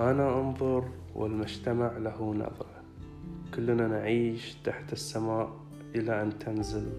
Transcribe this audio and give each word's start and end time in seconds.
أنا 0.00 0.40
أنظر 0.40 0.84
والمجتمع 1.14 1.92
له 1.96 2.34
نظرة. 2.34 2.82
كلنا 3.54 3.88
نعيش 3.88 4.54
تحت 4.54 4.92
السماء 4.92 5.56
إلى 5.94 6.22
أن 6.22 6.38
تنزل 6.38 6.92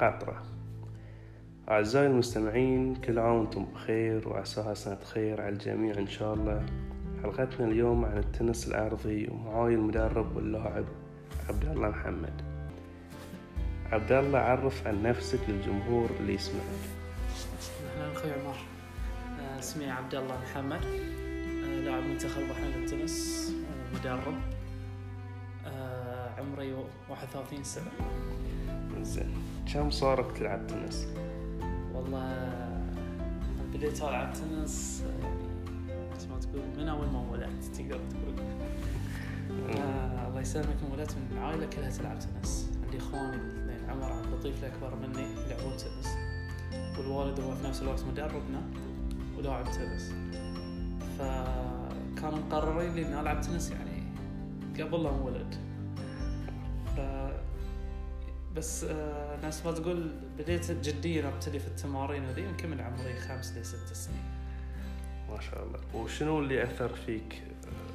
قطرة. 0.00 0.42
أعزائي 1.68 2.06
المستمعين 2.06 2.94
كل 2.94 3.18
عام 3.18 3.36
وأنتم 3.36 3.64
بخير 3.64 4.28
وعساها 4.28 4.74
سنة 4.74 4.98
خير 5.04 5.40
على 5.40 5.52
الجميع 5.52 5.98
إن 5.98 6.06
شاء 6.06 6.34
الله. 6.34 6.66
حلقتنا 7.22 7.66
اليوم 7.66 8.04
عن 8.04 8.18
التنس 8.18 8.68
الأرضي 8.68 9.28
ومعاي 9.30 9.74
المدرب 9.74 10.36
واللاعب 10.36 10.84
عبد 11.48 11.64
الله 11.64 11.88
محمد. 11.88 12.42
عبد 13.92 14.12
الله 14.12 14.38
عرف 14.38 14.86
عن 14.86 15.02
نفسك 15.02 15.40
للجمهور 15.48 16.10
اللي 16.20 16.34
يسمعك. 16.34 16.64
أهلا 17.96 18.12
أخوي 18.12 18.32
عمر 18.32 18.56
آه، 19.40 19.58
اسمي 19.58 19.90
عبد 19.90 20.14
الله 20.14 20.38
محمد. 20.42 20.80
لاعب 21.84 22.02
منتخب 22.02 22.42
بحرين 22.42 22.70
للتنس 22.70 23.52
ومدرب 23.94 24.34
آه، 25.66 26.30
عمري 26.40 26.74
31 27.08 27.64
سنة. 27.64 27.90
زين. 29.02 29.34
كم 29.74 29.90
صارك 29.90 30.32
تلعب 30.32 30.66
تنس؟ 30.66 31.06
والله 31.94 32.22
أنا 32.22 33.64
بديت 33.74 34.02
ألعب 34.02 34.32
تنس 34.32 35.04
آه، 35.06 35.24
يعني 35.26 36.10
مثل 36.16 36.28
ما 36.28 36.38
تقول 36.40 36.62
من 36.78 36.88
أول 36.88 37.06
ما 37.06 37.30
ولدت 37.30 37.64
تقدر 37.64 38.00
تقول. 38.10 38.34
آه، 39.78 40.28
الله 40.28 40.40
يسلمك 40.40 40.76
ولدت 40.92 41.14
من 41.32 41.38
عائلة 41.38 41.66
كلها 41.66 41.90
تلعب 41.90 42.18
تنس. 42.18 42.70
عندي 42.84 42.98
إخواني 42.98 43.36
الاثنين 43.36 43.90
عمر 43.90 44.12
عبد 44.12 44.26
اللطيف 44.26 44.64
الأكبر 44.64 44.94
مني 44.96 45.22
يلعبون 45.22 45.72
تنس. 45.76 46.08
والوالد 46.98 47.40
هو 47.40 47.54
في 47.54 47.68
نفس 47.68 47.82
الوقت 47.82 48.04
مدربنا 48.04 48.62
ولاعب 49.38 49.64
تنس. 49.64 50.12
مقررين 52.50 52.94
لي 52.94 53.06
إني 53.06 53.20
ألعب 53.20 53.40
تنس 53.40 53.70
يعني 53.70 54.02
قبل 54.82 55.02
لا 55.02 55.10
انولد 55.10 55.54
ف 56.96 57.00
بس 58.56 58.84
آه، 58.84 59.36
ناس 59.42 59.66
ما 59.66 59.72
تقول 59.72 60.10
بديت 60.38 60.70
جديا 60.70 61.28
أبتدي 61.28 61.58
في 61.58 61.66
التمارين 61.66 62.24
وذي 62.24 62.42
يمكن 62.42 62.70
من 62.70 62.80
عمري 62.80 63.14
خمس 63.14 63.52
لست 63.52 63.92
سنين. 63.92 64.22
ما 65.28 65.40
شاء 65.40 65.62
الله. 65.64 65.80
وشنو 65.94 66.38
اللي 66.38 66.62
أثر 66.64 66.88
فيك 66.88 67.42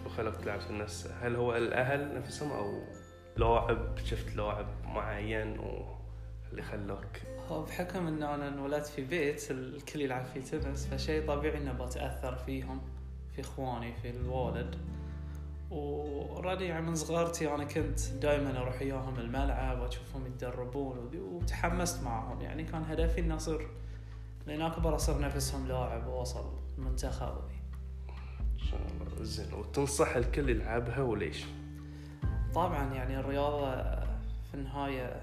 وخلك 0.06 0.36
تلعب 0.36 0.60
تنس؟ 0.60 1.08
هل 1.22 1.36
هو 1.36 1.56
الأهل 1.56 2.18
نفسهم 2.18 2.52
أو 2.52 2.82
لاعب 3.38 3.98
شفت 4.06 4.36
لاعب 4.36 4.68
معين 4.86 5.60
واللي 5.60 6.62
خلاك 6.62 7.22
هو 7.50 7.64
بحكم 7.64 8.08
ان 8.08 8.24
أنا 8.24 8.48
انولدت 8.48 8.88
في 8.88 9.06
بيت 9.06 9.52
الكل 9.52 10.02
يلعب 10.02 10.26
فيه 10.26 10.42
تنس 10.42 10.88
فشيء 10.88 11.28
طبيعي 11.28 11.58
إنه 11.58 11.74
بتأثر 11.74 12.36
فيهم. 12.36 12.82
في 13.36 13.42
إخواني 13.42 13.94
في 13.94 14.10
الوالد. 14.10 14.76
ورادي 15.72 16.66
يعني 16.66 16.86
من 16.86 16.96
صغرتي 16.96 17.56
أنا 17.56 17.64
كنت 17.64 18.00
دائما 18.22 18.62
أروح 18.62 18.82
وياهم 18.82 19.20
الملعب 19.20 19.80
وأشوفهم 19.80 20.26
يتدربون 20.26 20.98
وذي 20.98 21.20
وتحمست 21.20 22.04
معهم. 22.04 22.42
يعني 22.42 22.64
كان 22.64 22.84
هدفي 22.84 23.22
إني 23.22 23.36
أصير 23.36 23.68
لين 24.48 24.62
أكبر 24.62 24.96
أصير 24.96 25.20
نفسهم 25.20 25.68
لاعب 25.68 26.08
واوصل 26.08 26.54
المنتخب 26.78 27.28
وذي. 27.28 27.60
إن 28.54 28.60
شاء 28.60 28.80
الله. 28.80 29.24
زين 29.24 29.54
وتنصح 29.54 30.16
الكل 30.16 30.50
يلعبها 30.50 31.02
وليش؟ 31.02 31.46
طبعا 32.56 32.94
يعني 32.94 33.20
الرياضة 33.20 33.76
في 34.52 34.54
النهاية 34.54 35.22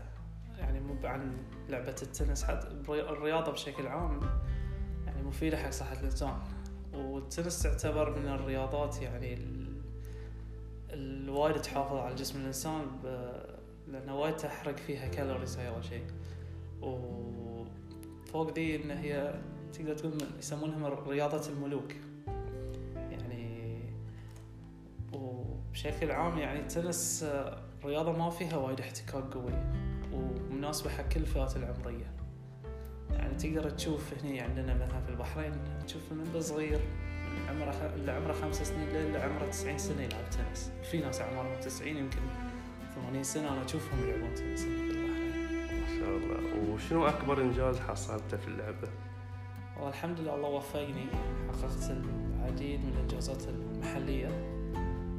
يعني 0.59 0.81
مو 0.81 0.97
عن 1.05 1.37
لعبة 1.69 1.97
التنس 2.03 2.45
حتى 2.45 2.69
الرياضة 2.89 3.53
بشكل 3.53 3.87
عام 3.87 4.21
يعني 5.07 5.23
مفيدة 5.23 5.57
حق 5.57 5.71
صحة 5.71 6.01
الإنسان. 6.01 6.35
والتنس 6.95 7.63
تعتبر 7.63 8.19
من 8.19 8.29
الرياضات 8.29 9.03
يعني 9.03 9.35
ال- 9.35 9.83
الوايد 10.91 11.57
تحافظ 11.57 11.97
على 11.97 12.15
جسم 12.15 12.41
الإنسان 12.41 12.83
ب... 13.05 13.07
لأنه 13.89 14.21
وايد 14.21 14.37
تحرق 14.37 14.77
فيها 14.77 15.09
calories 15.09 15.57
هاي 15.59 15.69
أول 15.69 15.85
شيء. 15.85 16.05
وفوق 16.83 18.55
ذي 18.55 18.85
إن 18.85 18.91
هي 18.91 19.35
تقدر 19.73 19.95
تقول 19.95 20.19
يسمونها 20.39 20.89
رياضة 20.89 21.49
الملوك. 21.49 21.93
يعني 22.97 23.79
وبشكل 25.13 26.11
عام 26.11 26.39
يعني 26.39 26.61
التنس 26.61 27.23
آه، 27.23 27.63
رياضة 27.85 28.13
ما 28.13 28.31
فيها 28.31 28.57
وايد 28.57 28.81
احتكاك 28.81 29.25
قوي 29.25 29.53
ومناسبة 30.13 30.91
حق 30.91 31.09
كل 31.09 31.21
الفئات 31.21 31.57
العمرية. 31.57 32.15
يعني 33.23 33.35
تقدر 33.35 33.71
تشوف 33.71 34.15
هني 34.15 34.41
عندنا 34.41 34.75
مثلا 34.75 35.01
في 35.01 35.11
البحرين 35.11 35.53
تشوف 35.87 36.03
من 36.13 36.41
صغير 36.41 36.81
من 37.33 37.49
عمره. 37.49 37.93
اللي 37.95 38.13
عمره 38.13 38.33
خمس 38.33 38.63
سنين 38.63 38.89
لين 38.89 39.17
عمره 39.17 39.47
90 39.51 39.79
سنة 39.79 40.03
يلعب 40.03 40.31
تنس 40.31 40.73
في 40.91 41.01
ناس 41.01 41.21
اعمارهم 41.21 41.61
90 41.61 41.97
يمكن 41.97 42.19
80 42.95 43.23
سنة 43.23 43.53
أنا 43.53 43.65
أشوفهم 43.65 43.99
يلعبون 44.09 44.35
تنس 44.35 44.65
هنا 44.65 44.77
في 44.77 44.91
البحرين 44.91 45.81
ما 45.81 45.87
شاء 45.99 46.17
الله 46.17 46.71
وشنو 46.73 47.07
أكبر 47.07 47.43
إنجاز 47.43 47.79
حصلته 47.79 48.37
في 48.37 48.49
اللعبة؟ 48.49 48.89
والحمد 49.81 50.21
لله 50.21 50.35
الله 50.35 50.49
وفقني 50.49 51.07
حققت 51.49 51.91
العديد 51.91 52.81
من 52.81 52.93
الإنجازات 52.95 53.43
المحلية 53.49 54.29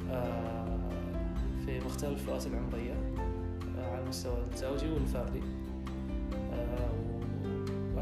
آه، 0.09 0.89
في 1.65 1.79
مختلف 1.79 2.11
الفئات 2.11 2.47
العمرية 2.47 2.93
آه، 3.77 3.91
على 3.91 4.03
المستوى 4.03 4.43
الزوجي 4.53 4.89
والفردي 4.89 5.41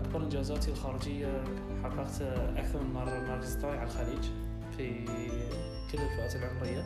وأكبر 0.02 0.24
إنجازاتي 0.24 0.72
الخارجية 0.72 1.44
حققت 1.84 2.22
أكثر 2.58 2.84
من 2.84 2.94
مرة 2.94 3.38
الثاني 3.38 3.78
على 3.78 3.88
الخليج 3.88 4.24
في 4.78 5.06
كل 5.92 5.98
الفئات 5.98 6.36
العمرية. 6.36 6.82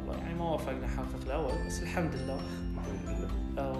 الله 0.00 0.16
يعني 0.16 0.34
ما 0.34 0.54
وفقنا 0.54 0.86
نحقق 0.86 1.24
الأول 1.26 1.66
بس 1.66 1.82
الحمد 1.82 2.14
لله. 2.14 2.40
الحمد 2.78 3.30
لله 3.54 3.72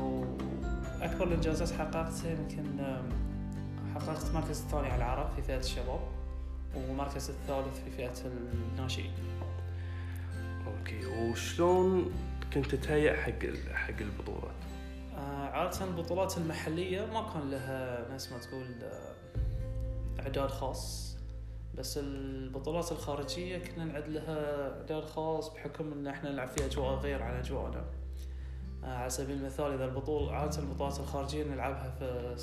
وأكبر 1.00 1.24
الإنجازات 1.24 1.70
حققتها 1.70 2.30
يمكن 2.30 2.84
حققت 3.94 4.28
المركز 4.30 4.60
الثاني 4.60 4.86
على 4.86 4.96
العرب 4.96 5.30
في 5.36 5.42
فئة 5.42 5.58
الشباب 5.58 6.00
والمركز 6.76 7.30
الثالث 7.30 7.84
في 7.84 7.90
فئة 7.90 8.30
الناشئين. 8.72 9.12
أوكي 10.66 11.06
وشلون 11.06 12.12
كنت 12.54 12.74
تهيأ 12.74 13.16
حق 13.16 13.72
حق 13.74 14.00
البطولات؟ 14.00 14.54
عادة 15.52 15.84
البطولات 15.84 16.38
المحلية 16.38 17.06
ما 17.06 17.32
كان 17.32 17.50
لها 17.50 18.08
ناس 18.08 18.32
ما 18.32 18.38
تقول 18.38 18.66
آه، 18.82 19.14
إعداد 20.20 20.48
خاص. 20.50 21.16
بس 21.74 21.98
البطولات 21.98 22.92
الخارجية 22.92 23.58
كنا 23.58 23.84
نعد 23.84 24.08
لها 24.08 24.70
إعداد 24.78 25.04
خاص 25.04 25.48
بحكم 25.54 25.92
إن 25.92 26.06
إحنا 26.06 26.30
نلعب 26.32 26.48
في 26.48 26.66
أجواء 26.66 26.94
غير 26.94 27.22
عن 27.22 27.34
أجواءنا. 27.34 27.84
آه، 28.84 28.96
على 28.96 29.10
سبيل 29.10 29.36
المثال 29.36 29.72
إذا 29.72 29.84
البطولة 29.84 30.32
عادة 30.32 30.58
البطولات 30.58 31.00
الخارجية 31.00 31.44
نلعبها 31.44 31.90
في 31.98 32.36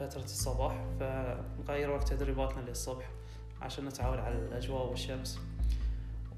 فترة 0.00 0.24
الصباح 0.24 0.84
فنغير 1.00 1.90
وقت 1.90 2.08
تدريباتنا 2.08 2.60
للصبح 2.60 3.10
عشان 3.62 3.84
نتعود 3.84 4.18
على 4.18 4.34
الأجواء 4.34 4.86
والشمس. 4.86 5.40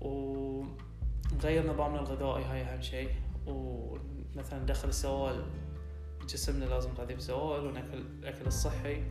ونغير 0.00 1.72
نظامنا 1.72 2.00
الغذائي 2.00 2.44
هاي 2.44 2.62
أهم 2.62 2.82
شيء. 2.82 3.25
ومثلا 3.47 4.62
ندخل 4.62 4.89
السوائل 4.89 5.45
جسمنا 6.29 6.65
لازم 6.65 6.91
نغذيه 6.91 7.15
بسوائل 7.15 7.67
وناكل 7.67 7.99
الأكل 7.99 8.47
الصحي. 8.47 9.03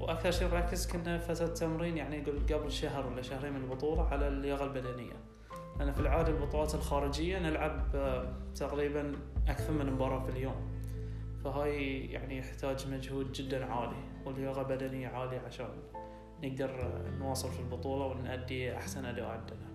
وأكثر 0.00 0.30
شيء 0.30 0.48
نركز 0.48 0.86
كنا 0.86 1.18
فترة 1.18 1.46
تمرين 1.46 1.96
يعني 1.96 2.16
يقول 2.16 2.38
قبل 2.52 2.72
شهر 2.72 3.06
ولا 3.06 3.22
شهرين 3.22 3.52
من 3.52 3.60
البطولة 3.60 4.02
على 4.02 4.28
اللياقة 4.28 4.64
البدنية. 4.64 5.12
لأن 5.78 5.92
في 5.92 6.00
العادة 6.00 6.28
البطولات 6.28 6.74
الخارجية 6.74 7.38
نلعب 7.38 7.86
آه، 7.94 8.34
تقريبا 8.54 9.12
أكثر 9.48 9.72
من 9.72 9.92
مباراة 9.92 10.24
في 10.24 10.30
اليوم. 10.30 10.76
فهاي 11.44 11.98
يعني 12.06 12.38
يحتاج 12.38 12.88
مجهود 12.88 13.32
جدا 13.32 13.64
عالي 13.64 13.96
ولياقة 14.24 14.62
بدنية 14.62 15.08
عالية 15.08 15.38
عشان 15.38 15.68
نقدر 16.42 16.70
آه، 16.70 17.10
نواصل 17.18 17.52
في 17.52 17.60
البطولة 17.60 18.06
ونأدي 18.06 18.76
أحسن 18.76 19.04
أداء 19.04 19.24
عندنا. 19.24 19.66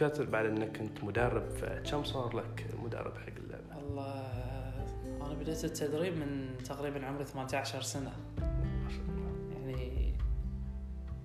ذكرت 0.00 0.20
بعد 0.20 0.44
إنك 0.44 0.76
كنت 0.76 1.04
مدرب 1.04 1.50
فكم 1.50 2.04
صار 2.04 2.36
لك 2.36 2.66
مدرب 2.82 3.12
حق 3.18 3.32
اللعبة؟ 3.36 3.78
الله 3.78 5.26
أنا 5.26 5.34
بديت 5.34 5.64
التدريب 5.64 6.16
من 6.16 6.56
تقريبا 6.64 7.06
عمري 7.06 7.24
18 7.24 7.82
سنة. 7.82 8.12
ما 8.38 8.90
شاء 8.90 9.00
الله. 9.08 9.52
يعني 9.52 10.14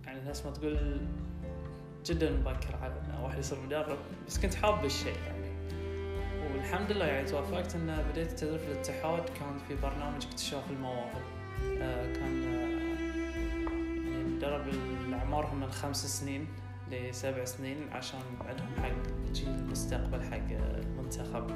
يعني 0.05 0.19
الناس 0.19 0.45
ما 0.45 0.51
تقول 0.51 1.01
جدا 2.05 2.31
مبكر 2.31 2.75
على 2.81 2.93
ان 2.93 3.23
واحد 3.23 3.39
يصير 3.39 3.59
مدرب 3.65 3.97
بس 4.27 4.39
كنت 4.39 4.55
حاب 4.55 4.85
الشيء 4.85 5.17
يعني. 5.25 5.73
والحمد 6.53 6.91
لله 6.91 7.05
يعني 7.05 7.27
توفقت 7.27 7.75
إن 7.75 8.05
بديت 8.11 8.31
التدريب 8.31 8.59
في 8.59 8.71
الاتحاد 8.71 9.29
كان 9.29 9.57
في 9.67 9.75
برنامج 9.75 10.25
اكتشاف 10.25 10.71
المواهب. 10.71 11.21
آه 11.81 12.13
كان 12.13 12.43
آه 12.43 12.75
يعني 14.11 14.23
ندرب 14.23 14.67
اللي 14.67 15.15
اعمارهم 15.15 15.59
من 15.59 15.71
خمس 15.71 16.19
سنين. 16.19 16.47
لسبع 16.91 17.45
سنين 17.45 17.77
عشان 17.91 18.19
عندهم 18.45 18.67
حق 18.83 19.31
جيل 19.33 19.49
المستقبل 19.49 20.21
حق 20.21 20.37
المنتخب. 20.51 21.51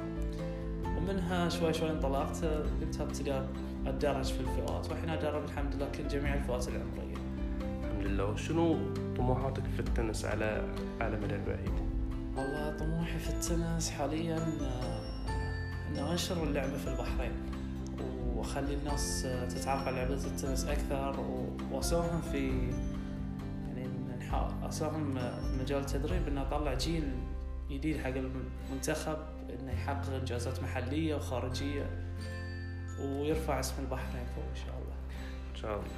ومنها 0.96 1.48
شوي 1.48 1.72
شوي 1.72 1.90
انطلقت 1.90 2.44
قمت 2.44 3.00
أبتدي 3.00 3.32
أتدرج 3.86 4.24
في 4.24 4.40
الفئات 4.40 4.90
والحين 4.90 5.10
ادرب 5.10 5.44
الحمد 5.44 5.74
لله 5.74 5.88
كل 5.88 6.08
جميع 6.08 6.34
الفئات 6.34 6.68
العمرية. 6.68 7.16
الحمد 7.84 8.06
لله. 8.06 8.26
له 8.26 8.36
شنو 8.36 8.76
طموحاتك 9.16 9.62
في 9.76 9.80
التنس 9.80 10.24
على 10.24 10.74
على 11.00 11.16
مدى 11.16 11.34
البعيد؟ 11.34 11.72
والله 12.36 12.76
طموحي 12.76 13.18
في 13.18 13.30
التنس 13.30 13.90
حاليا 13.90 14.38
آه، 14.38 15.00
ان 15.88 15.96
أنشر 15.96 16.42
اللعبة 16.44 16.76
في 16.78 16.88
البحرين 16.88 17.32
وأخلي 18.34 18.74
الناس 18.74 19.24
آه، 19.26 19.48
تتعرف 19.48 19.86
على 19.86 19.96
لعبة 19.96 20.14
التنس 20.14 20.64
أكثر 20.64 21.20
وأساهم 21.72 22.20
في 22.20 22.70
اساهم 24.68 25.14
في 25.14 25.62
مجال 25.62 25.80
التدريب 25.80 26.28
ان 26.28 26.38
أطلع 26.38 26.74
جيل 26.74 27.12
جديد 27.70 28.00
حق 28.00 28.10
المنتخب 28.10 29.18
إنه 29.50 29.72
يحقق 29.72 30.14
إنجازات 30.14 30.62
محلية 30.62 31.14
وخارجية 31.14 31.86
ويرفع 33.00 33.60
اسم 33.60 33.74
البحرين 33.82 34.26
فوق 34.34 34.44
إن 34.50 34.56
شاء 34.56 34.74
الله. 34.78 34.94
إن 35.50 35.56
شاء 35.56 35.72
الله. 35.72 35.88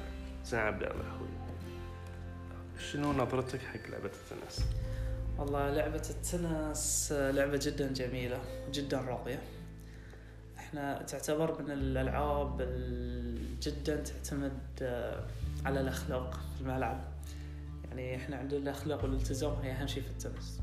زين 0.45 0.59
عبد 0.59 0.83
الله 0.83 1.01
أخوي. 1.15 1.27
شنو 2.91 3.13
نظرتك 3.13 3.61
حق 3.61 3.89
لعبة 3.89 4.05
التنس؟ 4.05 4.65
والله 5.37 5.69
لعبة 5.69 6.03
التنس 6.09 7.11
لعبة 7.11 7.59
جدا 7.63 7.93
جميلة 7.93 8.41
جدا 8.71 9.01
راقية. 9.01 9.41
إحنا 10.57 11.01
تعتبر 11.01 11.61
من 11.61 11.71
الألعاب 11.71 12.57
جدا 13.61 14.03
تعتمد 14.03 14.59
على 15.65 15.81
الأخلاق 15.81 16.39
في 16.55 16.61
الملعب. 16.61 17.12
يعني 17.99 18.15
إحنا 18.15 18.37
عندنا 18.37 18.59
الأخلاق 18.59 19.03
والالتزام 19.03 19.53
هي 19.61 19.71
أهم 19.71 19.87
شيء 19.87 20.03
في 20.03 20.09
التنس. 20.09 20.61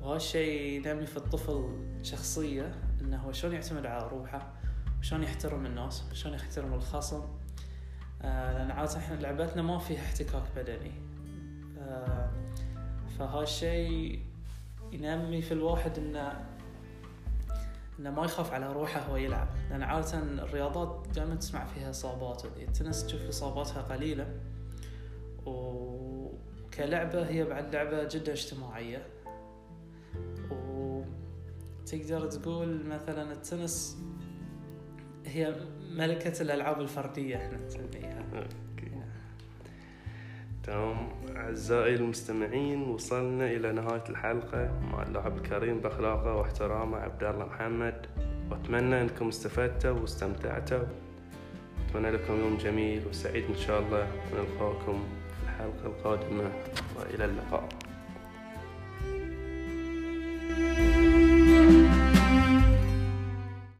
وهالشيء 0.00 0.86
ينمي 0.86 1.06
في 1.06 1.16
الطفل 1.16 1.68
شخصية 2.02 2.74
إنه 3.00 3.16
هو 3.16 3.32
شلون 3.32 3.54
يعتمد 3.54 3.86
على 3.86 4.08
روحه 4.08 4.52
شلون 5.02 5.22
يحترم 5.22 5.66
الناس 5.66 6.04
شلون 6.12 6.34
يحترم 6.34 6.74
الخصم. 6.74 7.22
آه 8.22 8.52
لأن 8.52 8.70
عادة 8.70 8.96
إحنا 8.96 9.14
لعبتنا 9.14 9.62
ما 9.62 9.78
فيها 9.78 10.00
احتكاك 10.00 10.42
بدني. 10.56 10.92
آه 11.78 12.30
فهالشيء 13.18 14.22
ينمي 14.92 15.42
في 15.42 15.54
الواحد 15.54 15.98
انه 15.98 16.46
إنه 17.98 18.10
ما 18.10 18.24
يخاف 18.24 18.52
على 18.52 18.72
روحه 18.72 19.00
وهو 19.00 19.16
يلعب. 19.16 19.48
لأن 19.70 19.82
عادة 19.82 20.18
الرياضات 20.18 21.08
دائما 21.14 21.34
تسمع 21.34 21.66
فيها 21.66 21.90
إصابات. 21.90 22.44
التنس 22.44 23.06
تشوف 23.06 23.22
إصاباتها 23.22 23.82
قليلة 23.82 24.40
وكلعبة 26.76 27.28
هي 27.28 27.44
بعد 27.44 27.74
لعبة 27.74 28.08
جدا 28.10 28.32
اجتماعية. 28.32 29.06
وتقدر 30.50 32.26
تقول 32.26 32.86
مثلا 32.86 33.32
التنس 33.32 33.98
هي 35.26 35.54
ملكة 35.96 36.42
الألعاب 36.42 36.80
الفردية 36.80 37.36
إحنا 37.36 37.58
نسميها. 37.66 38.24
تمام. 40.64 41.08
أعزائي 41.36 41.94
المستمعين 41.94 42.82
وصلنا 42.82 43.50
إلى 43.50 43.72
نهاية 43.72 44.04
الحلقة. 44.08 44.80
مع 44.92 45.02
اللاعب 45.02 45.36
الكريم 45.36 45.80
بأخلاقه 45.80 46.34
واحترامه 46.34 46.98
عبد 46.98 47.24
الله 47.24 47.46
محمد. 47.46 48.06
وأتمنى 48.50 49.00
أنكم 49.00 49.28
استفدتوا 49.28 49.90
واستمتعتوا. 50.00 50.84
أتمنى 51.88 52.10
لكم 52.10 52.40
يوم 52.40 52.56
جميل 52.56 53.06
وسعيد 53.06 53.44
إن 53.44 53.56
شاء 53.56 53.80
الله. 53.80 54.08
ونلقاكم 54.32 55.04
الحلقة 55.56 55.86
القادمة 55.86 56.50
وإلى 56.96 57.24
اللقاء. 57.24 57.68